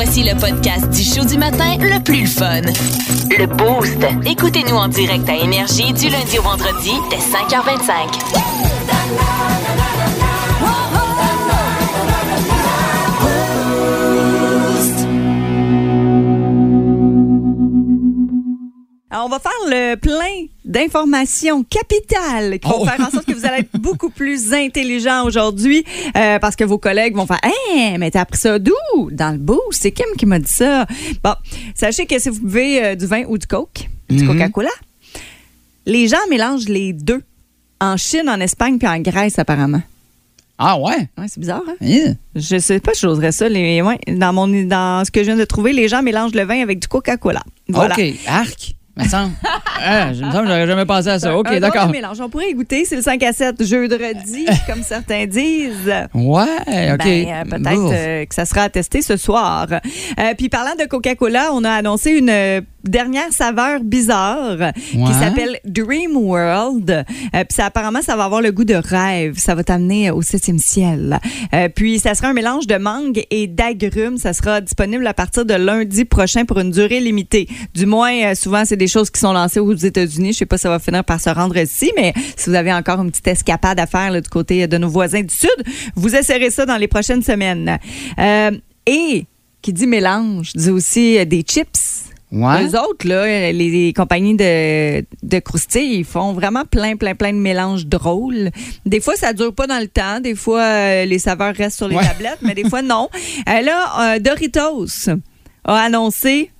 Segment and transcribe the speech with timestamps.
[0.00, 2.60] Voici le podcast du show du matin le plus fun.
[3.36, 3.98] Le Boost.
[4.24, 7.88] Écoutez-nous en direct à Énergie du lundi au vendredi dès 5h25.
[19.10, 22.86] Alors, on va faire le plein d'informations capitales qui vont Oh.
[22.86, 25.84] faire en sorte que vous allez être beaucoup plus intelligent aujourd'hui
[26.16, 28.72] euh, parce que vos collègues vont faire Hein, mais t'as appris ça d'où?
[29.10, 29.60] Dans le boost.
[29.72, 30.86] C'est Kim qui m'a dit ça.
[31.24, 31.34] Bon,
[31.74, 34.28] sachez que si vous buvez euh, du vin ou du coke, du Mhm.
[34.28, 34.70] Coca-Cola,
[35.86, 37.22] les gens mélangent les deux.
[37.80, 39.82] En Chine, en Espagne puis en Grèce, apparemment.
[40.58, 41.08] Ah ouais?
[41.16, 41.76] Ouais, c'est bizarre, hein?
[41.80, 42.14] Hein?
[42.34, 43.48] Je sais pas si j'oserais ça.
[43.48, 46.42] Les, ouais, dans, mon, dans ce que je viens de trouver, les gens mélangent le
[46.44, 47.42] vin avec du Coca-Cola.
[47.68, 47.94] Voilà.
[47.94, 48.04] OK.
[48.26, 48.74] Arc.
[48.98, 49.32] Me semble.
[49.80, 51.36] Ah, je me semble j'aurais jamais pensé à ça.
[51.36, 51.88] OK, Un d'accord.
[51.88, 52.20] mélange.
[52.20, 52.84] On pourrait y goûter.
[52.84, 55.92] C'est le 5 à 7 jeudi, comme certains disent.
[56.14, 57.04] Ouais, OK.
[57.04, 59.68] Ben, euh, peut-être euh, que ça sera à tester ce soir.
[59.70, 66.16] Euh, puis parlant de Coca-Cola, on a annoncé une dernière saveur bizarre qui s'appelle Dream
[66.16, 66.90] World.
[66.90, 69.38] Euh, puis ça, apparemment, ça va avoir le goût de rêve.
[69.38, 71.20] Ça va t'amener au septième ciel.
[71.54, 74.18] Euh, puis ça sera un mélange de mangue et d'agrumes.
[74.18, 77.48] Ça sera disponible à partir de lundi prochain pour une durée limitée.
[77.74, 80.32] Du moins, euh, souvent, c'est des choses qui sont lancées aux États-Unis.
[80.32, 82.72] Je sais pas si ça va finir par se rendre ici, mais si vous avez
[82.72, 86.14] encore une petite escapade à faire là, du côté de nos voisins du Sud, vous
[86.14, 87.78] essayerez ça dans les prochaines semaines.
[88.86, 89.26] Et
[89.60, 92.08] qui dit mélange, dit aussi des chips.
[92.30, 92.64] Ouais.
[92.66, 97.32] Eux autres, là, les, les compagnies de, de croustilles, ils font vraiment plein, plein, plein
[97.32, 98.50] de mélanges drôles.
[98.84, 100.20] Des fois, ça dure pas dans le temps.
[100.20, 102.06] Des fois, euh, les saveurs restent sur les Ouais.
[102.06, 103.08] tablettes, mais des fois, non.
[103.48, 104.86] Euh, là, euh, Doritos
[105.64, 106.50] a annoncé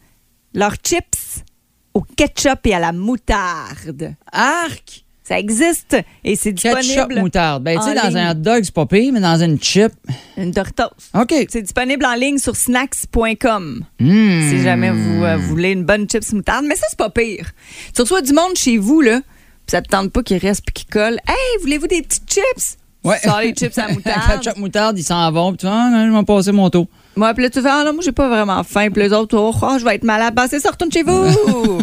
[0.54, 1.44] leurs chips
[1.92, 4.14] au ketchup et à la moutarde.
[4.32, 5.04] Arc.
[5.28, 7.20] Ça existe et c'est Ketchup disponible.
[7.20, 7.62] moutarde.
[7.62, 8.16] Ben, tu sais, dans ligne.
[8.16, 9.92] un hot dog, c'est pas pire, mais dans une chip.
[10.38, 10.84] Une Doritos.
[11.12, 11.34] OK.
[11.50, 13.84] C'est disponible en ligne sur snacks.com.
[14.00, 14.48] Hmm.
[14.48, 16.64] si jamais vous euh, voulez une bonne chips moutarde.
[16.66, 17.50] Mais ça, c'est pas pire.
[17.94, 20.72] Tu reçois du monde chez vous, là, puis ça te tente pas qu'il reste puis
[20.72, 21.18] qu'il colle.
[21.28, 22.78] Hey, voulez-vous des petites chips?
[23.04, 23.18] Ouais.
[23.22, 24.42] Tu sors les chips à moutarde.
[24.42, 25.50] Ketchup moutarde, ils s'en vont.
[25.50, 26.86] Puis tu vois, ah, je vais passer mon tour.
[27.16, 28.88] Moi, puis là, tu fais, ah non, moi, j'ai pas vraiment faim.
[28.90, 30.34] Puis les autres, oh, oh, je vais être malade.
[30.34, 31.82] Ben, c'est ça, retourne chez vous.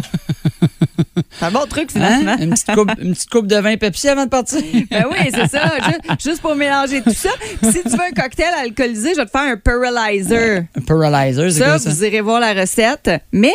[1.38, 2.20] c'est un bon truc, Hein?
[2.20, 2.36] finalement.
[2.38, 4.60] Une, petite coupe, une petite coupe de vin Pepsi avant de partir.
[4.90, 5.72] Ben oui, c'est ça.
[5.86, 7.30] Juste, juste pour mélanger tout ça.
[7.62, 10.64] Puis si tu veux un cocktail alcoolisé, je vais te faire un paralyzer.
[10.76, 11.90] Un paralyzer, c'est Ça, ça?
[11.90, 13.10] vous irez voir la recette.
[13.32, 13.52] Mais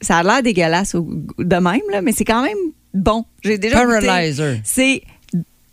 [0.00, 1.08] ça a l'air dégueulasse au-
[1.38, 2.56] de même, là, mais c'est quand même
[2.94, 3.24] bon.
[3.42, 3.76] J'ai déjà.
[3.80, 4.58] Paralyzer.
[4.64, 5.02] C'est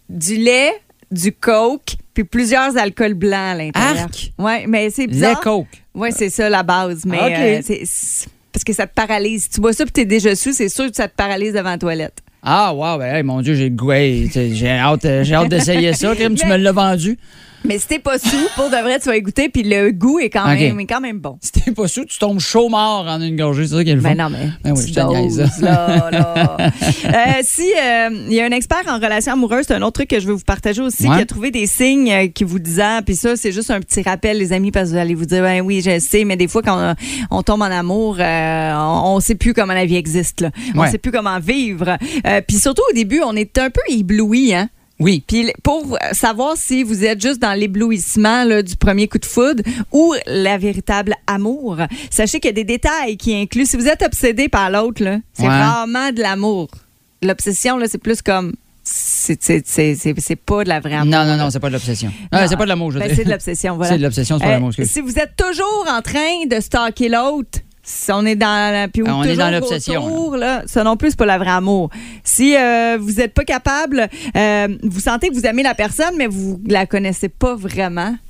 [0.10, 0.72] du lait,
[1.12, 4.04] du coke, puis plusieurs alcools blancs à l'intérieur.
[4.06, 4.32] Arc.
[4.40, 5.40] Ouais, mais c'est Lait bizarre.
[5.42, 5.68] coke.
[5.96, 7.04] Oui, c'est ça la base.
[7.06, 7.32] Mais Ok.
[7.38, 9.44] euh, c'est- parce que ça te paralyse.
[9.44, 11.72] Si tu bois ça puis t'es déjà sous, c'est sûr que ça te paralyse devant
[11.72, 12.20] la toilette.
[12.44, 13.92] Ah, wow, ben, hey, mon Dieu, j'ai le goût.
[13.92, 16.16] hey, t'sais, j'ai hâte, euh, j'ai hâte d'essayer ça.
[16.16, 17.18] Kim, tu me l'as vendu.
[17.66, 20.20] Mais si t'es pas sous, pour de vrai, tu vas y goûter, puis le goût
[20.20, 21.38] est quand, même, est quand même bon.
[21.42, 23.68] Si t'es pas sous, tu tombes chaud mort en une gorgée.
[23.68, 24.10] C'est ça qui est le fun.
[24.16, 24.50] Ben non, mais.
[24.64, 25.62] Ben oui, je te niaise.
[25.62, 26.58] là, là.
[27.06, 30.10] Euh, si euh, il y a un expert en relations amoureuses, c'est un autre truc
[30.10, 31.16] que je veux vous partager aussi, Ouais.
[31.18, 34.02] qui a trouvé des signes euh, qui vous disant, puis ça, c'est juste un petit
[34.02, 36.48] rappel, les amis, parce que vous allez vous dire, ben oui, je sais, mais des
[36.48, 36.96] fois, quand
[37.32, 40.52] on, on tombe en amour, euh, on, on sait plus comment la vie existe, là.
[40.76, 40.90] On Ouais.
[40.92, 41.98] sait plus comment vivre.
[42.26, 44.70] Euh, puis surtout, au début, on est un peu ébloui, hein.
[45.00, 45.24] Oui.
[45.28, 50.14] Puis pour savoir si vous êtes juste dans l'éblouissement du premier coup de foudre ou
[50.28, 51.78] la véritable amour,
[52.10, 53.66] sachez qu'il y a des détails qui incluent.
[53.66, 55.04] Si vous êtes obsédé par l'autre,
[55.34, 55.48] c'est Ouais.
[55.50, 56.68] rarement de l'amour.
[57.22, 58.54] L'obsession, c'est plus comme.
[58.86, 61.06] C'est c'est- c'est- c'est- c'est pas de la vraie amour.
[61.12, 62.12] Non, non, non, c'est pas de l'obsession.
[62.32, 63.92] C'est pas de l'amour, je Ben, c'est de l'obsession, voilà.
[63.94, 64.70] C'est de l'obsession, c'est pas de Euh, l'amour.
[64.70, 64.92] excuse.
[64.92, 69.04] si vous êtes toujours en train de stalker l'autre, si on est dans la- puis
[69.06, 71.90] Ah, on est dans l'obsession, autour, là, ça non plus c'est pas la vraie amour.
[72.24, 74.08] Si euh, vous n'êtes pas capable,
[74.38, 78.16] euh, vous sentez que vous aimez la personne mais vous la connaissez pas vraiment.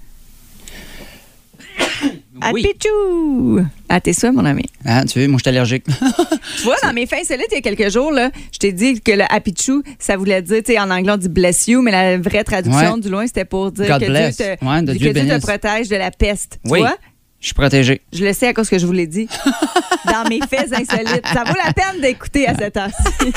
[2.52, 2.66] Oui.
[2.68, 3.62] Apichou!
[3.88, 4.64] Ah, t'es ça, mon ami.
[4.84, 5.85] Ah, tu veux, moi, je suis allergique.
[6.58, 9.00] Tu vois, dans mes fins insolites, il y a quelques jours, là, je t'ai dit
[9.00, 11.91] que le Apichou, ça voulait dire, tu sais, en anglais, on dit bless you, mais
[11.91, 13.00] la vraie traduction Ouais.
[13.00, 14.38] du loin, c'était pour dire God que bless.
[14.38, 16.59] Dieu te, Ouais, que Dieu te protège de la peste.
[16.66, 16.80] Tu Oui.
[16.80, 16.97] vois?
[17.44, 18.02] Je suis protégé.
[18.14, 19.28] Je le sais à cause que je vous l'ai dit.
[20.06, 21.28] Dans mes faits insolites.
[21.28, 23.34] Ça vaut la peine d'écouter à cette heure-ci.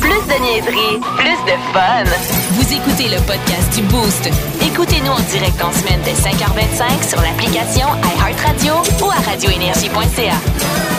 [0.00, 2.04] Plus de niaiserie, plus de fun.
[2.52, 4.30] Vous écoutez le podcast du Boost.
[4.64, 7.88] Écoutez-nous en direct en semaine dès 5h25 sur l'application
[8.18, 10.93] iHeartRadio ou à radioénergie.ca.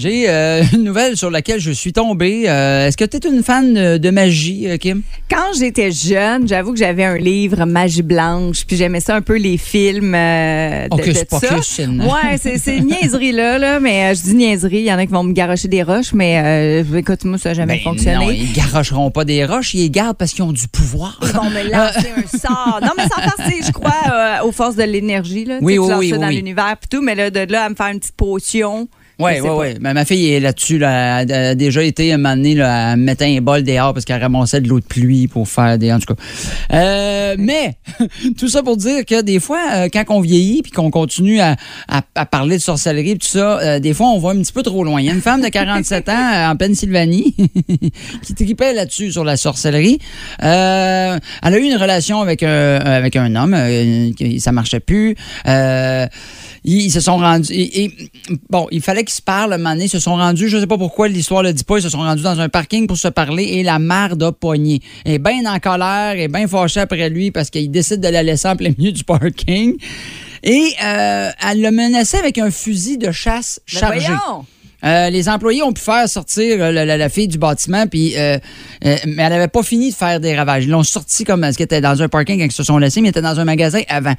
[0.00, 2.44] J'ai euh, une nouvelle sur laquelle je suis tombé.
[2.48, 5.02] Euh, Est-ce que tu es une fan de, magie, euh, Kim?
[5.30, 9.36] Quand j'étais jeune, j'avoue que j'avais un livre Magie Blanche, puis j'aimais ça un peu
[9.36, 11.56] les films euh, de, de pas ça.
[11.56, 14.78] Ouais, c'est c'est une niaiserie là, là, mais je dis niaiserie.
[14.78, 17.50] Il y en a qui vont me garocher des roches, mais euh, écoute, moi, ça
[17.50, 18.24] n'a jamais Ben fonctionné.
[18.24, 21.20] non, ils garocheront pas des roches, ils les gardent parce qu'ils ont du pouvoir.
[21.22, 22.80] Ils vont me lancer un sort.
[22.82, 25.44] Non, mais sans passer, je crois, euh, aux forces de l'énergie.
[25.44, 25.58] Là.
[25.60, 26.36] Oui, tu oui, oui, ça dans oui.
[26.36, 28.88] l'univers puis tout, mais là, de là à me faire une petite potion.
[29.20, 29.66] Oui, oui, oui.
[29.80, 30.78] Mais ma fille est là-dessus.
[30.78, 31.22] Là.
[31.22, 34.20] Elle a déjà été un moment donné, là, elle mettait un bol dehors parce qu'elle
[34.20, 35.92] ramassait de l'eau de pluie pour faire des.
[35.92, 36.22] En tout cas.
[36.72, 37.76] Euh, mais,
[38.38, 41.56] tout ça pour dire que des fois, euh, quand on vieillit puis qu'on continue à,
[41.88, 44.62] à- à parler de sorcellerie tout ça, euh, des fois, on va un petit peu
[44.62, 45.00] trop loin.
[45.00, 47.34] Il y a une femme de 47 ans en Pennsylvanie
[48.24, 49.98] qui tripait là-dessus sur la sorcellerie.
[50.40, 51.20] Elle
[51.54, 53.56] a eu une relation avec, un- avec un homme.
[54.38, 55.14] ça marchait plus.
[56.64, 57.52] Ils, ils se sont rendus.
[57.52, 57.92] Et, et,
[58.50, 59.84] bon, il fallait qu'ils se parlent un moment donné.
[59.84, 61.98] Ils se sont rendus, je sais pas pourquoi l'histoire le dit pas, ils se sont
[61.98, 64.80] rendus dans un parking pour se parler et la mère a pogné.
[65.04, 68.08] Elle est bien en colère, elle est bien fâchée après lui parce qu'il décide de
[68.08, 69.76] la laisser en plein milieu du parking.
[70.42, 74.12] Et euh, elle le menaçait avec un fusil de chasse chargé.
[74.84, 78.14] Euh, les employés ont pu faire sortir euh, la, la- la fille du bâtiment, puis
[78.16, 78.38] euh,
[78.86, 80.64] euh, mais elle n'avait pas fini de faire des ravages.
[80.64, 83.00] Ils l'ont sorti comme ce qui était dans un parking quand ils se sont laissés,
[83.00, 84.14] mais elle était dans un magasin avant.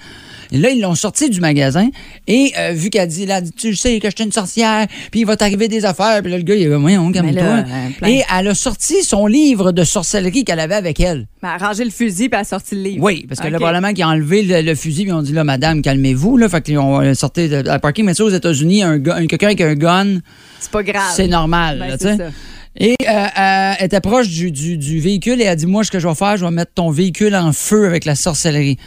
[0.51, 1.89] Et là, ils l'ont sorti du magasin
[2.27, 5.25] et euh, vu qu'elle dit, là, tu sais que je suis une sorcière, puis il
[5.25, 7.63] va t'arriver des affaires, puis là, le gars, il est voyons, calme-toi.
[8.09, 11.27] Et elle a sorti son livre de sorcellerie qu'elle avait avec elle.
[11.43, 13.03] Elle a rangé le fusil puis elle a sorti le livre.
[13.03, 13.61] Oui, parce que là, Ok.
[13.61, 16.47] probablement qu'ils ont enlevé le, le fusil, puis ils ont dit, là, madame, calmez-vous, là.
[16.49, 18.05] Fait qu'ils ont sorti de la parking.
[18.05, 20.19] Mais ça, aux États-Unis, un, gun- quelqu'un avec un gun,
[20.59, 21.11] C'est pas grave.
[21.15, 22.17] c'est normal, Ben, là, tu c'est sais.
[22.17, 22.29] ça.
[22.77, 25.83] Et euh, euh, elle était proche du, du- du véhicule et elle a dit Moi,
[25.83, 28.77] ce que je vais faire, je vais mettre ton véhicule en feu avec la sorcellerie.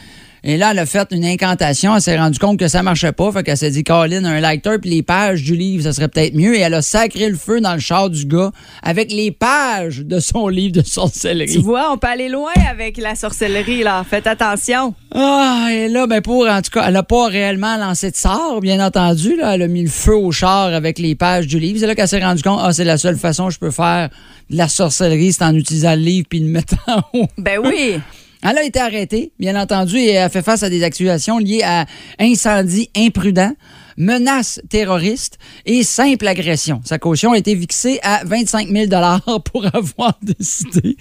[0.46, 1.94] Et là, elle a fait une incantation.
[1.96, 3.32] Elle s'est rendue compte que ça marchait pas.
[3.32, 6.34] Fait qu'elle s'est dit Colin, un lighter puis les pages du livre, ça serait peut-être
[6.34, 6.54] mieux.
[6.54, 8.50] Et elle a sacré le feu dans le char du gars
[8.82, 11.56] avec les pages de son livre de Tu sorcellerie.
[11.62, 14.04] vois, on peut aller loin avec la sorcellerie, là.
[14.08, 14.94] Faites attention.
[15.14, 18.60] Ah, et là, ben pour, en tout cas, elle n'a pas réellement lancé de sort,
[18.60, 19.36] bien entendu.
[19.36, 19.54] Là.
[19.54, 21.78] Elle a mis le feu au char avec les pages du livre.
[21.80, 24.10] C'est là qu'elle s'est rendue compte, ah, c'est la seule façon que je peux faire
[24.50, 27.28] de la sorcellerie, c'est en utilisant le livre puis le mettant en haut.
[27.38, 27.98] Ben oui.
[28.46, 31.86] Elle a été arrêtée, bien entendu, et a fait face à des accusations liées à
[32.20, 33.52] incendie imprudent,
[33.96, 36.82] menace terroriste et simple agression.
[36.84, 38.86] Sa caution a été fixée à 25 000
[39.44, 40.96] pour avoir décidé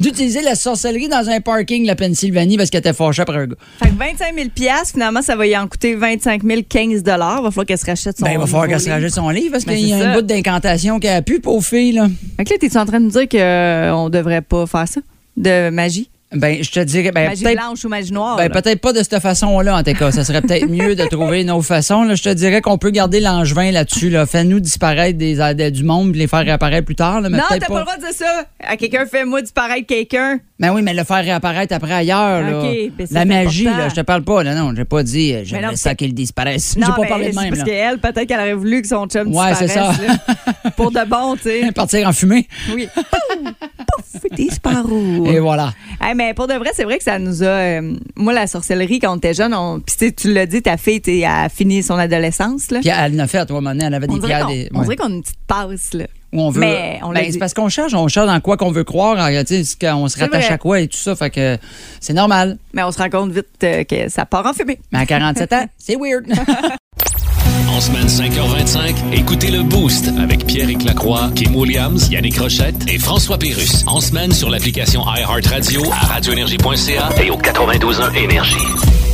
[0.00, 3.46] d'utiliser la sorcellerie dans un parking de la Pennsylvanie parce qu'elle était fâchée après un
[3.48, 3.56] gars.
[3.82, 4.48] Fait que 25 000
[4.90, 7.16] finalement, ça va y en coûter 25 000 15 Il va
[7.50, 9.66] falloir qu'elle se rachète son Ben, il va falloir qu'elle se rajoute son livre parce
[9.66, 10.14] Ben, qu'il y a ça.
[10.14, 11.92] bout d'incantation qu'elle a pu, pauvre fille.
[11.92, 12.08] Là.
[12.38, 15.00] Fait que là, t'es-tu en train de nous dire qu'on devrait pas faire ça?
[15.36, 16.08] De magie?
[16.34, 18.36] Ben, je te dirais, ben, magie blanche ou magie noire?
[18.36, 20.10] Ben, peut-être pas de cette façon-là, en tout cas.
[20.12, 22.04] Ça serait peut-être mieux de trouver une autre façon.
[22.04, 24.10] Là, je te dirais qu'on peut garder l'angevin là-dessus.
[24.10, 24.26] Là.
[24.26, 27.22] Fais-nous disparaître des, des- du monde et les faire réapparaître plus tard.
[27.22, 28.44] Là, mais non, t'as pas le droit de dire ça.
[28.62, 30.38] À quelqu'un, fais-moi disparaître quelqu'un.
[30.60, 32.42] Ben oui, mais le faire réapparaître après ailleurs.
[32.42, 32.62] là.
[32.98, 33.84] Ben ça, La c'est magie, important.
[33.84, 34.42] là, je te parle pas.
[34.42, 36.74] Là, non, j'ai pas dit euh, j'aimerais ça c'est- qu'il disparaisse.
[36.76, 37.50] J'ai pas parlé de c'est même.
[37.54, 39.96] Parce qu'elle, peut-être qu'elle aurait voulu que son chum Ouais, c'est disparaisse.
[39.96, 40.06] ça.
[40.64, 40.70] là.
[40.76, 41.72] Pour de bon, tu sais.
[41.74, 42.46] Partir en fumée.
[42.74, 42.88] Oui.
[44.34, 45.26] Disparu.
[45.28, 45.72] Et voilà.
[46.00, 47.46] Hey, mais pour de vrai, c'est vrai que ça nous a.
[47.46, 50.62] euh, moi, la sorcellerie, quand on était jeune, on, puis tu sais, tu l'as dit,
[50.62, 52.70] ta fille t'es- a fini son adolescence.
[52.70, 52.80] Là.
[52.80, 54.46] Puis elle l'a fait, toi, maintenant, elle avait on des dirait pierres.
[54.46, 54.68] qu'on Des...
[54.74, 54.84] on ouais.
[54.84, 55.94] dirait qu'on a une petite passe.
[55.94, 56.04] Là.
[56.32, 56.60] Où on veut.
[56.60, 57.32] Mais on l'a Ben, dit.
[57.32, 60.20] c'est parce qu'on cherche, on cherche dans quoi qu'on veut croire, en qu'on se C'est
[60.24, 60.54] rattache vrai.
[60.54, 61.16] à quoi et tout ça.
[61.16, 61.56] Fait que
[62.00, 62.58] c'est normal.
[62.74, 64.78] Mais on se rend compte vite euh, que ça part en fumée.
[64.92, 66.26] Mais à 47 ans, c'est weird.
[67.78, 73.38] En semaine 5h25, écoutez le Boost avec Pierre Lacroix, Kim Williams, Yannick Rochette et François
[73.38, 73.84] Pérus.
[73.86, 79.07] En semaine sur l'application iHeartRadio à radioénergie.ca et au 92.1 Énergie.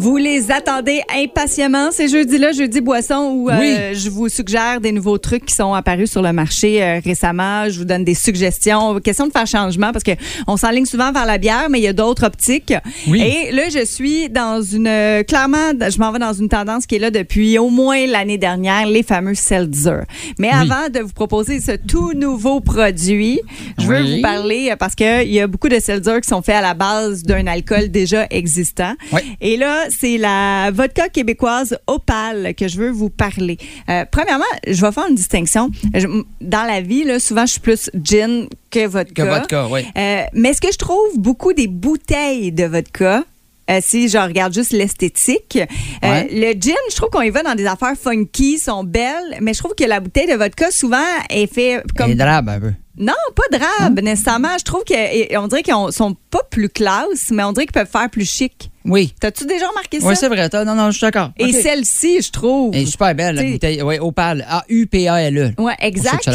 [0.00, 3.76] Vous les attendez impatiemment ces jeudis-là, jeudi boisson, où euh, Oui.
[3.98, 7.68] je vous suggère des nouveaux trucs qui sont apparus sur le marché euh, récemment.
[7.68, 8.98] Je vous donne des suggestions.
[9.00, 10.12] Question de faire changement parce que
[10.46, 12.72] on s'enligne souvent vers la bière, mais il y a d'autres optiques.
[13.08, 13.20] Oui.
[13.20, 16.94] Et là, je suis dans une euh, clairement, je m'en vais dans une tendance qui
[16.94, 20.04] est là depuis au moins l'année dernière, les fameux seltzer.
[20.38, 20.54] Mais Oui.
[20.70, 23.38] avant de vous proposer ce tout nouveau produit,
[23.78, 26.62] je veux vous parler parce qu'il y a beaucoup de seltzer qui sont faits à
[26.62, 28.94] la base d'un alcool déjà existant.
[29.12, 29.20] Oui.
[29.42, 33.58] Et là, c'est la vodka québécoise Opal que je veux vous parler.
[33.88, 35.70] Euh, premièrement, je vais faire une distinction.
[35.94, 36.06] Je-
[36.40, 39.22] dans la vie, là, souvent, je suis plus gin que vodka.
[39.24, 39.80] Que vodka, oui.
[39.96, 43.24] Euh, mais ce que je trouve beaucoup des bouteilles de vodka,
[43.70, 46.28] euh, si je regarde juste l'esthétique, euh, Ouais.
[46.30, 49.58] le gin, je trouve qu'on y va dans des affaires funky, sont belles, mais je
[49.58, 52.72] trouve que la bouteille de vodka, souvent, est fait comme drabe un peu.
[52.98, 54.58] Non, pas drabe, nécessairement.
[54.58, 58.10] Je trouve qu'on dirait qu'ils sont pas plus classe, mais on dirait qu'ils peuvent faire
[58.10, 58.70] plus chic.
[58.84, 59.12] Oui.
[59.20, 60.06] T'as-tu déjà remarqué ça?
[60.06, 60.48] Oui, c'est vrai.
[60.64, 61.32] Non, non, je suis d'accord.
[61.38, 62.74] Et celle-ci, je trouve.
[62.74, 63.82] Elle est super belle, la bouteille.
[63.82, 64.46] Oui, Opal.
[64.48, 65.42] A-U-P-A-L-E.
[65.42, 66.28] Ouais, Pour exact.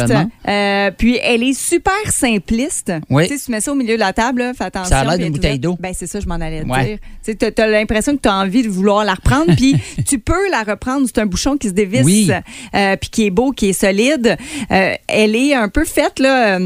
[0.48, 2.92] Euh, puis elle est super simpliste.
[3.10, 3.26] Oui.
[3.28, 4.90] Tu sais, tu mets ça au milieu de la table, là, fais attention.
[4.90, 5.76] Ça a l'air d'une bouteille d'eau.
[5.80, 6.84] Ben, c'est ça, je m'en allais Ouais.
[6.86, 6.98] dire.
[7.24, 9.76] Tu sais, as, l'impression que tu as envie de vouloir la reprendre, puis
[10.06, 11.06] tu peux la reprendre.
[11.06, 12.30] C'est un bouchon qui se dévisse, Oui.
[12.74, 14.36] euh, puis qui est beau, qui est solide.
[14.70, 16.58] Euh, elle est un peu faite, là.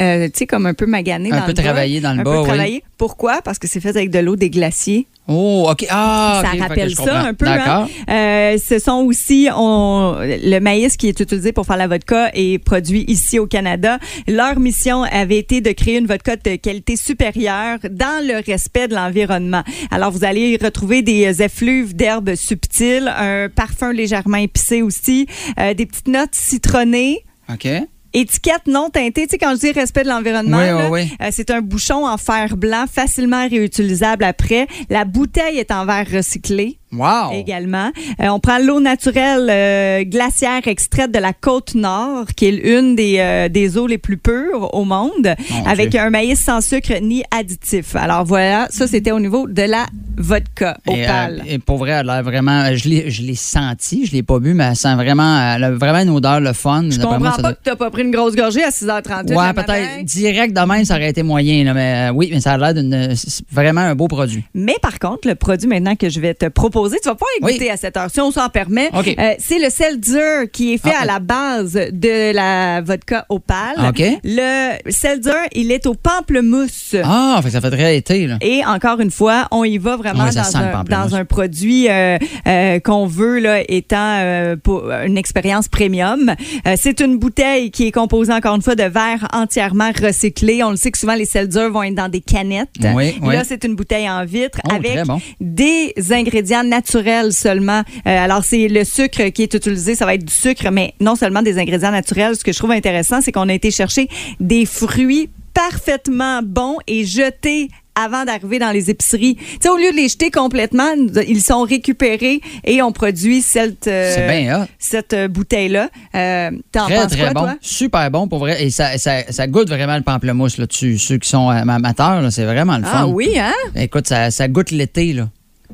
[0.00, 1.62] Euh, tu sais, comme un peu maganée Un dans peu le bas.
[1.62, 2.44] travaillée dans le un bas, peu oui.
[2.46, 2.84] travaillée.
[2.98, 3.42] Pourquoi?
[3.42, 5.06] Parce que c'est fait avec de l'eau des glaciers.
[5.28, 5.86] Oh, OK.
[5.88, 7.46] Ah, ça rappelle ça un peu.
[7.46, 7.86] Hein.
[8.10, 12.58] Euh, ce sont aussi on- le maïs qui est utilisé pour faire la vodka est
[12.58, 13.98] produit ici au Canada.
[14.26, 18.96] Leur mission avait été de créer une vodka de qualité supérieure dans le respect de
[18.96, 19.62] l'environnement.
[19.92, 25.26] Alors vous allez y retrouver des effluves d'herbes subtiles, un parfum légèrement épicé aussi,
[25.60, 27.20] euh, des petites notes citronnées.
[27.52, 27.68] OK.
[28.14, 31.16] Étiquette non teintée, tu sais, quand je dis respect de l'environnement, Oui, là, oui, oui.
[31.22, 34.66] euh, c'est un bouchon en fer blanc facilement réutilisable après.
[34.90, 37.32] La bouteille est en verre recyclé Wow.
[37.34, 37.90] également.
[38.20, 42.94] Euh, on prend l'eau naturelle euh, glaciaire extraite de la côte nord, qui est une
[42.96, 46.92] des, euh, des eaux les plus pures au monde, Mon avec un maïs sans sucre
[47.00, 47.96] ni additif.
[47.96, 51.42] Alors voilà, ça c'était au niveau de la vodka Et, opale.
[51.46, 52.74] euh, et pour vrai, elle a vraiment.
[52.74, 55.54] Je l'ai, je l'ai senti, je l'ai pas bu, mais elle sent vraiment.
[55.56, 56.84] Elle a vraiment une odeur le fun.
[56.90, 59.34] je comprends moi, pas doit- que t'as pas pris une grosse gorgée à 6h38.
[59.34, 61.64] Ouais, peut-être direct demain, ça aurait été moyen.
[61.64, 63.14] Là, mais oui, mais ça a l'air d'une.
[63.50, 64.44] Vraiment un beau produit.
[64.54, 67.50] Mais par contre, le produit maintenant que je vais te proposer, tu vas pas Oui.
[67.52, 68.90] écouter à cette heure, si on s'en permet.
[68.94, 71.02] Euh, c'est le seltzer qui est fait Ah.
[71.02, 73.76] à la base de la vodka opale.
[74.24, 76.96] Le seltzer, il est au pamplemousse.
[77.04, 78.38] Ah, fait que ça fait très été, là.
[78.40, 81.10] Et encore une fois, on y va vraiment dans, un, pamplemousse.
[81.10, 86.34] dans un produit euh, euh, qu'on veut là, étant pour une expérience premium.
[86.76, 90.62] C'est une bouteille qui est composée encore une fois de verre entièrement recyclé.
[90.62, 92.68] On le sait que souvent les seltzers vont être dans des canettes.
[92.94, 93.14] Oui.
[93.22, 95.20] Là, c'est une bouteille en vitre Oh, avec bon.
[95.40, 97.82] des ingrédients naturels seulement.
[98.06, 101.14] Euh, alors, c'est le sucre qui est utilisé, ça va être du sucre, mais non
[101.16, 102.36] seulement des ingrédients naturels.
[102.36, 104.08] Ce que je trouve intéressant, c'est qu'on a été chercher
[104.40, 109.34] des fruits parfaitement bons et jetés avant d'arriver dans les épiceries.
[109.36, 110.88] Tu sais, au lieu de les jeter complètement,
[111.28, 115.90] ils sont récupérés et on produit cette, euh, bien cette euh, bouteille-là.
[116.14, 117.40] Euh, T'en Très, penses très quoi, bon.
[117.40, 117.54] toi?
[117.60, 118.64] Super bon, pour vrai.
[118.64, 120.96] Et ça, ça, ça goûte vraiment le pamplemousse là-dessus.
[120.96, 122.90] Ceux qui sont amateurs, là, c'est vraiment le fun.
[122.94, 123.52] Ah oui, hein?
[123.76, 125.28] Écoute, ça, ça goûte l'été, là.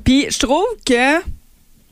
[0.04, 1.20] Puis je trouve que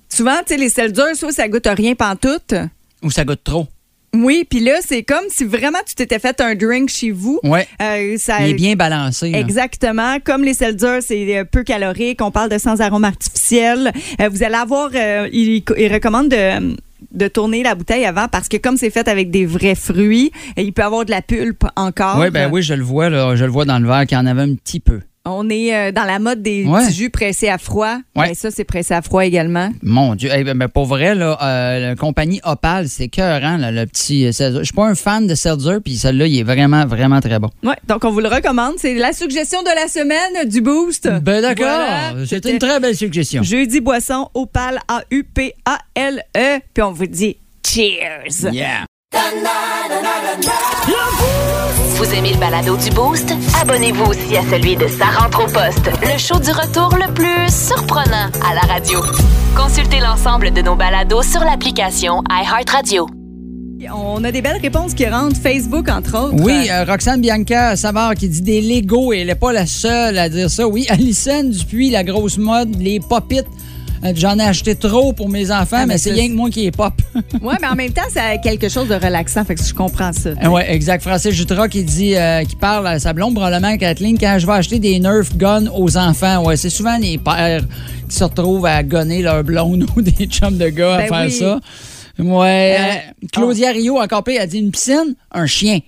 [0.08, 2.54] souvent, tu sais, les seltzers, soit ça goûte rien pantoute.
[3.02, 3.66] Ou ça goûte trop.
[4.14, 7.38] Oui, puis là, c'est comme si vraiment tu t'étais fait un drink chez vous.
[7.42, 7.66] Ouais.
[7.82, 9.30] Euh, ça, Il est bien balancé.
[9.30, 9.38] là.
[9.40, 10.16] Exactement.
[10.24, 12.22] Comme les seltzers, c'est euh, peu calorique.
[12.22, 13.92] On parle de sans arôme artificiel.
[14.20, 14.90] Euh, vous allez avoir...
[14.94, 16.76] euh, il, il recommande de
[17.12, 20.72] de tourner la bouteille avant parce que comme c'est fait avec des vrais fruits, il
[20.72, 22.18] peut avoir de la pulpe encore.
[22.18, 24.20] Oui, ben oui, je le vois, là, je le vois dans le verre qu'il y
[24.20, 25.00] en avait un petit peu.
[25.28, 26.86] On est euh, dans la mode des Ouais.
[26.86, 27.96] petits jus pressés à froid.
[28.14, 28.28] Ouais.
[28.28, 29.70] Ben, ça, c'est pressé à froid également.
[29.82, 30.30] Mon Dieu.
[30.32, 34.30] Eh ben, ben, pour vrai, là, euh, la compagnie Opal, c'est cœurant, le petit euh.
[34.32, 37.50] Je suis pas un fan de Seltzer, puis celui-là, il est vraiment, vraiment très bon.
[37.64, 38.74] Ouais, donc on vous le recommande.
[38.78, 41.08] C'est la suggestion de la semaine du Boost.
[41.22, 41.66] Ben d'accord.
[41.66, 42.12] Voilà.
[42.20, 43.42] C'est C'était une très belle suggestion.
[43.42, 46.60] Jeudi boisson, Opal, A-U-P-A-L-E.
[46.72, 48.52] Puis on vous dit cheers.
[48.52, 48.84] Yeah.
[51.96, 53.32] Vous aimez le balado du Boost?
[53.62, 57.48] Abonnez-vous aussi à celui de Sa rentre au poste, le show du retour le plus
[57.50, 59.00] surprenant à la radio.
[59.56, 63.06] Consultez l'ensemble de nos balados sur l'application iHeartRadio.
[63.94, 65.36] On a des belles réponses qui rentrent.
[65.36, 66.34] Facebook, entre autres.
[66.42, 70.18] Oui, euh, Roxane Bianca Savard qui dit des Legos et elle n'est pas la seule
[70.18, 70.66] à dire ça.
[70.66, 73.46] Oui, Alison Dupuis, la grosse mode, les popites.
[74.08, 76.50] Euh, J'en ai acheté trop pour mes enfants, Ah, mais mais c'est rien que moi
[76.50, 76.92] qui est pop.
[77.42, 79.44] Ouais, mais en même temps, ça a quelque chose de relaxant.
[79.44, 80.30] Fait que je comprends ça.
[80.50, 81.02] oui, exact.
[81.02, 84.52] Francis Jutra qui dit, euh, qui parle à sa blonde, probablement, Kathleen, quand je vais
[84.54, 86.44] acheter des Nerf guns aux enfants.
[86.44, 87.62] Ouais, c'est souvent les pères
[88.08, 91.24] qui se retrouvent à gonner leur blonde ou des chums de gars à Ben faire
[91.26, 91.30] oui.
[91.32, 91.60] ça.
[92.18, 92.76] Ouais.
[92.78, 95.80] Euh, euh, Claudia Rio, encore pire, a dit une piscine, un chien.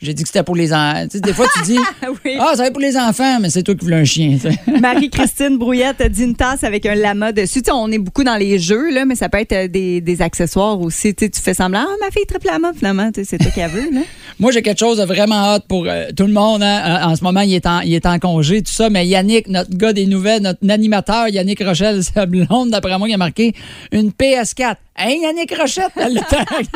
[0.00, 1.04] J'ai dit que c'était pour les enfants.
[1.04, 1.78] Tu sais, des fois, tu dis,
[2.24, 2.36] Oui.
[2.38, 4.36] ah, ça va être pour les enfants, mais c'est toi qui voulais un chien.
[4.80, 7.62] Marie-Christine Brouillette a dit une tasse avec un lama dessus.
[7.62, 10.02] Tu sais, on est beaucoup dans les jeux, là, mais ça peut être euh, des,
[10.02, 11.14] des accessoires aussi.
[11.14, 13.10] Tu sais, tu fais semblant, ah, ma fille triple lama, finalement.
[13.10, 13.90] Tu sais, C'est toi qui veux.
[13.94, 14.00] Là.
[14.38, 16.62] Moi, j'ai quelque chose de vraiment hot pour euh, tout le monde.
[16.62, 17.00] hein.
[17.06, 18.90] En en ce moment, il est, en, il est en congé, tout ça.
[18.90, 23.16] Mais Yannick, notre gars des nouvelles, notre animateur, Yannick Rochelle, blonde, d'après moi, il a
[23.16, 23.54] marqué
[23.92, 26.66] une PS4 Hey, Yannick Rochette, l'a tagué.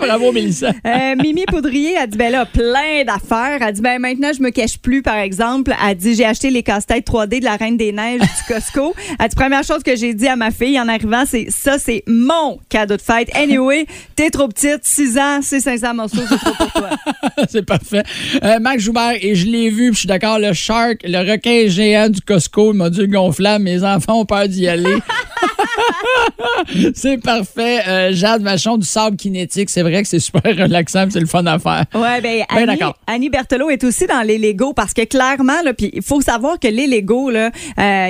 [0.00, 0.72] Bravo, Mélissa.
[0.84, 3.58] Euh, Mimi Poudrier a dit ben là plein d'affaires.
[3.60, 5.72] Elle dit ben maintenant je me cache plus par exemple.
[5.86, 8.94] Elle dit j'ai acheté les casse-têtes 3D de la Reine des Neiges du Costco.
[9.20, 12.02] Elle dit première chose que j'ai dit à ma fille en arrivant c'est ça c'est
[12.08, 13.30] mon cadeau de fête.
[13.36, 13.86] Anyway,
[14.16, 16.90] t'es trop petite, 6 ans, c'est 500 morceaux, c'est trop pour toi.
[17.48, 18.02] c'est parfait.
[18.42, 21.68] Euh, Mac Joubert, et je l'ai vu, puis je suis d'accord, le shark, le requin
[21.68, 24.96] géant du Costco, le module gonflable, mes enfants ont peur d'y aller.
[26.94, 27.80] c'est parfait.
[27.86, 31.44] Euh, Jade Vachon du sable kinétique, c'est vrai que c'est super relaxant, c'est le fun
[31.46, 31.84] à faire.
[31.94, 32.96] Ouais, ben, Ben, Annie, d'accord.
[33.06, 36.68] Annie Berthelot est aussi dans les Legos parce que clairement, puis il faut savoir que
[36.68, 37.50] les Legos, euh,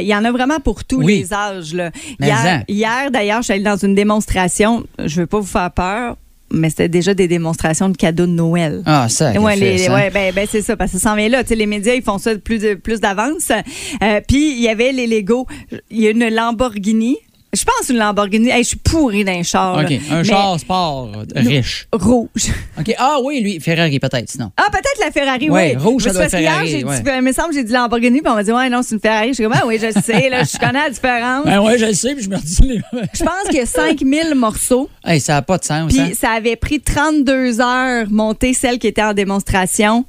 [0.01, 1.19] il y en a vraiment pour tous Oui.
[1.21, 1.75] les âges.
[1.75, 1.91] Là.
[2.21, 2.73] Mais Hier, en.
[2.73, 4.85] hier, d'ailleurs, je suis allée dans une démonstration.
[5.05, 6.17] Je veux pas vous faire peur,
[6.53, 8.83] mais c'était déjà des démonstrations de cadeaux de Noël.
[8.87, 9.33] Ah, ça.
[9.33, 9.95] Fait, ça.
[9.95, 11.43] ouais, ben, ben, c'est ça, parce que ça s'en vient là.
[11.49, 13.51] Les médias, ils font ça de plus, de, plus d'avance.
[14.03, 15.47] Euh, Puis, il y avait les Legos.
[15.91, 17.19] Il y a une Lamborghini.
[17.55, 18.49] Je pense une Lamborghini.
[18.49, 19.77] Hey, je suis pourrie d'un char.
[19.77, 19.85] là.
[19.85, 21.87] OK, un Mais char sport riche.
[21.93, 22.49] Rouge.
[22.81, 24.51] OK, ah oui, lui, Ferrari peut-être, sinon.
[24.57, 25.83] Ah, peut-être la Ferrari, Ouais, oui.
[25.83, 27.01] rouge, ça doit être Ferrari, hier, j'ai ouais.
[27.03, 28.95] dit, il me semble que j'ai dit Lamborghini, puis on m'a dit, ouais, non, c'est
[28.95, 29.29] une Ferrari.
[29.29, 31.45] Je suis comme, ah oui, je sais, là, je connais la différence.
[31.45, 32.63] Ben ouais, je le sais, puis je me dis...
[32.63, 32.81] les-
[33.13, 36.05] Je pense qu'il y a 5000 morceaux, hey, ça n'a pas de sens, hein?
[36.07, 40.07] puis ça avait pris 32 heures monter celle qui était en démonstration.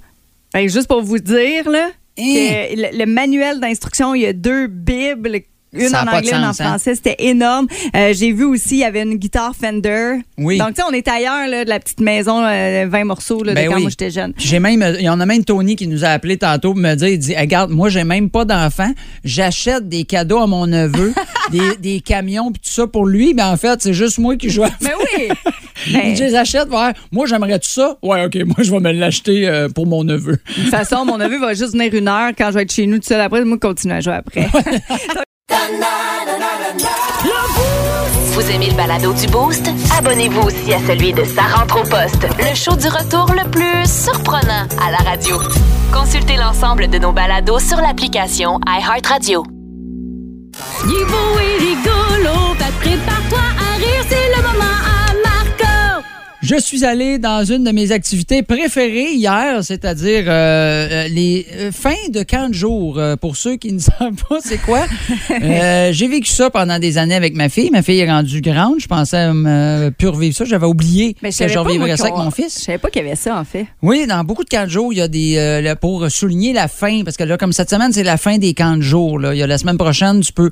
[0.53, 2.21] Fait que juste pour vous dire, là, Hein?
[2.23, 5.39] que le, le manuel d'instruction, il y a deux bibles.
[5.73, 6.53] Une Ça en anglais, une en hein?
[6.53, 7.67] français, c'était énorme.
[7.95, 10.15] Euh, J'ai vu aussi, il y avait une guitare Fender.
[10.37, 10.57] Oui.
[10.57, 13.53] Donc, tu sais, on est ailleurs là, de la petite maison, euh, 20 morceaux là,
[13.53, 13.81] Ben de quand oui.
[13.81, 14.33] moi j'étais jeune.
[14.37, 16.93] J'ai même, il y en a même Tony qui nous a appelé tantôt pour me
[16.95, 18.91] dire, il dit, regarde, moi j'ai même pas d'enfant,
[19.23, 21.13] j'achète des cadeaux à mon neveu,
[21.51, 24.49] des, des camions puis tout ça pour lui, mais en fait c'est juste moi qui
[24.49, 24.63] joue.
[24.63, 25.29] à- Mais oui!
[25.91, 26.93] Ben, je les achète, ouais.
[27.11, 27.97] Moi j'aimerais tout ça?
[28.01, 30.33] Ouais, ok, moi je vais me l'acheter euh, pour mon neveu.
[30.33, 32.85] De toute façon, mon neveu va juste venir une heure quand je vais être chez
[32.85, 33.43] nous tout seul après.
[33.43, 34.47] Moi, je continue à jouer après.
[38.33, 39.69] Vous aimez le balado du Boost?
[39.97, 43.85] Abonnez-vous aussi à celui de Sa rentre au poste, le show du retour le plus
[43.85, 45.37] surprenant à la radio.
[45.91, 49.43] Consultez l'ensemble de nos balados sur l'application iHeartRadio.
[50.85, 51.05] Il
[52.79, 54.72] prépare-toi à rire, c'est le moment.
[56.45, 61.71] Je suis allé dans une de mes activités préférées hier, c'est-à-dire euh, euh, les euh,
[61.71, 62.99] fins de camp de jour.
[62.99, 64.85] Euh, pour ceux qui ne savent pas c'est quoi,
[65.41, 67.69] Euh, j'ai vécu ça pendant des années avec ma fille.
[67.71, 68.79] Ma fille est rendue grande.
[68.79, 70.43] Je pensais euh, plus revivre ça.
[70.45, 72.53] J'avais oublié Mais je que je revivrais ça avec mon Je fils.
[72.61, 73.65] savais pas qu'il y avait ça, en fait.
[73.81, 76.67] Oui, dans beaucoup de camps de jour, il y a des euh, pour souligner la
[76.67, 79.17] fin, parce que là, comme cette semaine, c'est la fin des camps de jour.
[79.19, 79.33] Là.
[79.33, 80.49] Il y a la semaine prochaine, tu peux,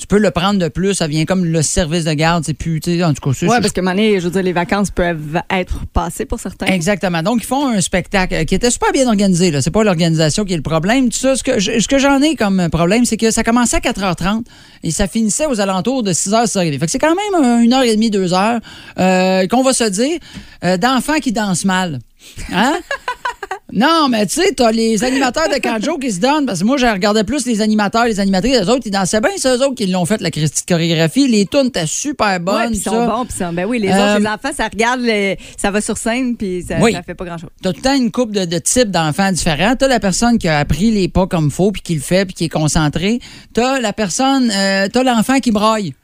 [0.00, 0.94] tu peux le prendre de plus.
[0.94, 2.44] Ça vient comme le service de garde.
[2.44, 4.90] C'est plus, tu sais, en tout cas, Oui, parce que, je veux dire, les vacances
[4.90, 6.66] peuvent être passées pour certains.
[6.66, 7.22] Exactement.
[7.22, 9.50] Donc, ils font un spectacle euh, qui était super bien organisé.
[9.50, 9.62] Là.
[9.62, 11.08] C'est pas l'organisation qui est le problème.
[11.10, 13.76] Tout ça, ce que, je- ce que j'en ai comme problème, c'est que ça commençait
[13.76, 14.44] à 4h30
[14.82, 16.78] et ça finissait aux alentours de 6h, 6h30.
[16.78, 18.60] Fait que c'est quand même une heure et demie, deux heures
[18.98, 20.18] euh, qu'on va se dire
[20.64, 21.98] euh, d'enfants qui dansent mal.
[22.52, 22.78] Hein?
[23.72, 26.76] Non, mais tu sais, t'as les animateurs de Kanjo qui se donnent, parce que moi,
[26.76, 29.74] je regardais plus les animateurs, les animatrices, les autres, ils dansaient bien, c'est eux autres
[29.74, 31.28] qui l'ont fait, la Christie de chorégraphie.
[31.28, 32.54] Les tunes étaient super bonnes.
[32.56, 32.90] Ouais, puis ils ça.
[32.90, 33.50] sont bons, puis ça.
[33.52, 35.02] Ben oui, les Euh, autres, les enfants, ça regarde,
[35.56, 36.92] ça va sur scène, puis ça, Oui.
[36.92, 37.50] ça fait pas grand-chose.
[37.62, 39.76] T'as tout le temps une couple de, de types d'enfants différents.
[39.76, 42.34] T'as la personne qui a appris les pas comme faut puis qui le fait puis
[42.34, 43.20] qui est concentré.
[43.54, 45.94] T'as la personne, euh, t'as l'enfant qui braille.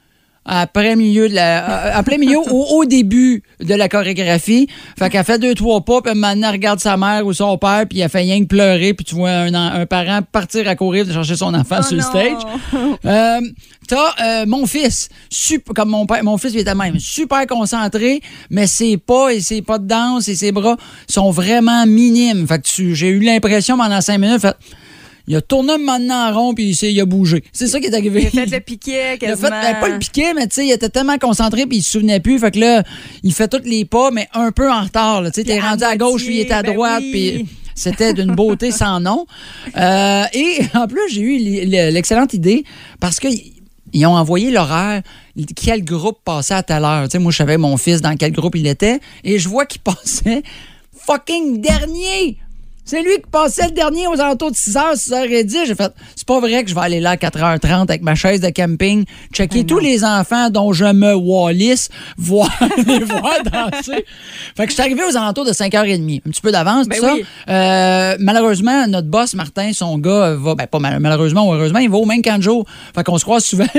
[0.48, 4.68] Après milieu de la, plein milieu au, au début de la chorégraphie.
[4.98, 7.84] Fait qu'elle fait deux, trois pas, puis maintenant elle regarde sa mère ou son père,
[7.88, 10.76] puis elle fait rien que pleurer, puis tu vois un, en- un parent partir à
[10.76, 12.08] courir de chercher son enfant Oh sur le non.
[12.08, 12.42] stage.
[13.04, 13.40] Euh,
[13.88, 18.20] T'as euh, mon fils, sup- comme mon père, mon fils il était même super concentré,
[18.50, 20.76] mais ses pas et ses pas de danse et ses bras
[21.08, 22.46] sont vraiment minimes.
[22.48, 24.56] Fait que j'ai eu l'impression pendant cinq minutes, fait,
[25.28, 27.42] il a tourné maintenant en rond puis il, a bougé.
[27.52, 28.28] C'est ça qui est arrivé.
[28.32, 29.48] Il a fait le piquet, Il a quasiment.
[29.48, 31.92] fait, ben, pas le piquet, mais tu sais, il était tellement concentré puis il se
[31.92, 32.38] souvenait plus.
[32.38, 32.82] Fait que là,
[33.22, 35.22] il fait tous les pas, mais un peu en retard.
[35.24, 37.10] Tu sais, t'es Puis rendu à gauche, moitié, lui il est à ben droite, oui.
[37.10, 39.26] puis c'était d'une beauté sans nom.
[39.76, 41.38] Euh, et en plus, j'ai eu
[41.90, 42.64] l'excellente idée
[43.00, 43.28] parce que
[43.92, 45.02] ils ont envoyé l'horaire,
[45.54, 47.04] quel groupe passait à telle heure.
[47.04, 49.64] Tu sais, moi, je savais mon fils dans quel groupe il était, et je vois
[49.64, 50.42] qu'il passait
[51.06, 52.36] fucking dernier.
[52.86, 55.66] C'est lui qui passait le dernier aux alentours de 6h, 6h10.
[55.66, 58.40] J'ai fait, c'est pas vrai que je vais aller là à 4h30 avec ma chaise
[58.40, 62.48] de camping, checker tous les enfants dont je me wallis, voir
[62.86, 64.04] les voir danser.
[64.56, 66.22] Fait que je suis arrivé aux alentours de 5h30.
[66.26, 67.14] Un petit peu d'avance, Ben tout ça.
[67.14, 67.24] oui.
[67.48, 71.90] Euh, malheureusement, notre boss, Martin, son gars, va, ben pas mal- malheureusement ou heureusement, il
[71.90, 72.64] va au même camp de jour.
[72.94, 73.66] Fait qu'on se croise souvent.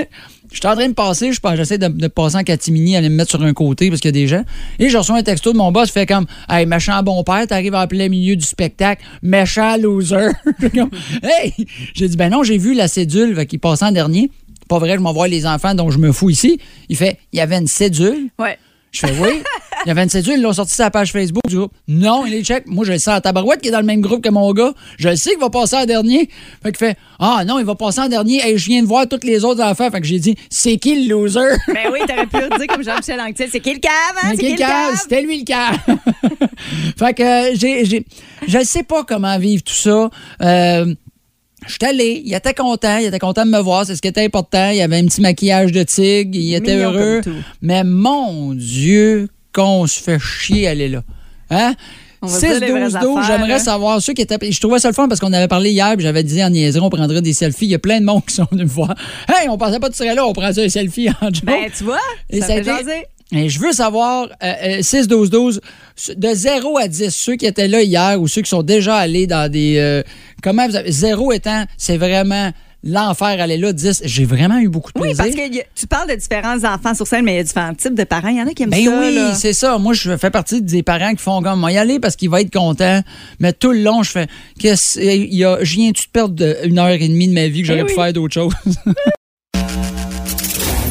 [0.49, 3.09] Je suis en train de passer, je pense, j'essaie de, de passer en catimini, aller
[3.09, 4.43] me mettre sur un côté parce qu'il y a des gens.
[4.79, 7.75] Et je reçois un texto de mon boss, fait comme Hey, méchant bon père, t'arrives
[7.75, 10.29] en plein milieu du spectacle, méchant loser.
[11.23, 11.53] Hey!
[11.93, 14.29] J'ai dit Ben non, j'ai vu la cédule qu'il passait en dernier.
[14.67, 16.59] pas vrai, je m'en voir les enfants dont je me fous ici.
[16.89, 18.29] Il fait, il y avait une cédule?
[18.39, 18.57] Ouais.
[18.91, 19.41] Je fais oui.
[19.87, 21.71] Il y avait une cédule, ils l'ont sorti sur la page Facebook du groupe.
[21.87, 22.67] Non, il est check.
[22.67, 24.73] Moi, je le sens à tabarouette qui est dans le même groupe que mon gars.
[24.99, 26.29] Je le sais qu'il va passer en dernier.
[26.61, 28.45] Fait que fait Ah non, il va passer en dernier.
[28.45, 29.89] Et je viens de voir tous les autres enfants.
[29.89, 31.39] Fait que j'ai dit C'est qui le loser?
[31.67, 33.47] Ben oui, t'aurais pu dire comme Jean-Michel Anctil.
[33.49, 34.31] C'est qui le cave, hein?
[34.31, 34.99] C'est qui qui le cave?
[35.01, 35.77] C'était lui le cave.
[36.99, 38.05] fait que euh, j'ai, j'ai,
[38.45, 40.09] je ne sais pas comment vivre tout ça.
[40.41, 40.93] Euh,
[41.65, 44.09] je suis allé, il était content, il était content de me voir, c'est ce qui
[44.09, 44.69] était important.
[44.71, 47.21] Il y avait un petit maquillage de tigre, il était Mignon heureux.
[47.61, 51.03] Mais mon Dieu, qu'on se fait chier aller là.
[51.49, 51.73] Hein?
[52.21, 53.59] On va se dire les vraies 6-12-12, affaires, j'aimerais hein.
[53.59, 54.37] savoir ceux qui étaient.
[54.51, 56.83] Je trouvais ça le fun parce qu'on avait parlé hier, puis j'avais dit en niaiserie,
[56.83, 57.65] on prendrait des selfies.
[57.65, 58.95] Il y a plein de monde qui sont venus me voir.
[59.29, 61.45] Hey, on pensait pas que tu serais là, on prendrait un selfie en joke.
[61.45, 63.05] Ben, tu vois, Et ça ça fait été- jaser.
[63.33, 65.59] Et je veux savoir, euh, euh, 6-12-12,
[66.15, 69.27] de 0 à 10, ceux qui étaient là hier ou ceux qui sont déjà allés
[69.27, 69.75] dans des...
[69.79, 70.01] euh,
[70.41, 70.89] comment vous avez...
[70.89, 72.51] 0 étant, c'est vraiment
[72.83, 73.73] l'enfer aller là.
[73.73, 75.25] 10, j'ai vraiment eu beaucoup de Oui, plaisir.
[75.25, 77.73] parce que a- tu parles de différents enfants sur scène, mais il y a différents
[77.73, 78.29] types de parents.
[78.29, 78.99] Il y en a qui aiment Ben ça.
[78.99, 79.77] oui, c'est ça.
[79.77, 82.41] Moi, je fais partie des parents qui font comme moi y aller parce qu'il va
[82.41, 83.01] être content.
[83.39, 84.27] Mais tout le long, je fais
[84.59, 87.61] qu'est-ce il y a je viens-tu de perdre une heure et demie de ma vie
[87.61, 88.03] que j'aurais Eh pu oui.
[88.03, 88.53] faire d'autres choses?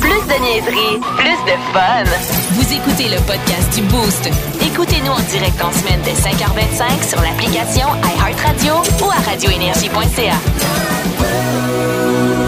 [0.00, 2.04] Plus de niaiserie, plus de fun.
[2.52, 4.28] Vous écoutez le podcast du Boost.
[4.64, 10.34] Écoutez-nous en direct en semaine dès 5h25 sur l'application iHeartRadio ou à radioénergie.ca.
[11.36, 12.45] Thank you.